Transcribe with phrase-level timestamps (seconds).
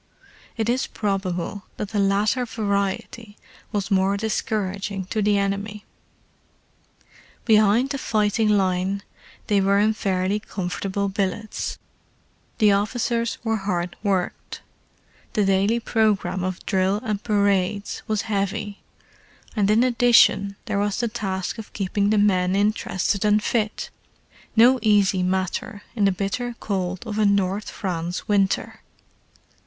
[0.57, 3.37] It is probable that the latter variety
[3.71, 5.85] was more discouraging to the enemy.
[7.45, 9.03] Behind the fighting line
[9.45, 11.77] they were in fairly comfortable billets.
[12.57, 14.61] The officers were hardworked:
[15.33, 18.81] the daily programme of drill and parades was heavy,
[19.55, 23.91] and in addition there was the task of keeping the men interested and fit:
[24.55, 28.81] no easy matter in the bitter cold of a North France winter.